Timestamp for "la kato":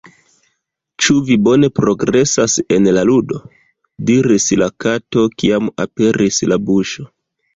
4.61-5.27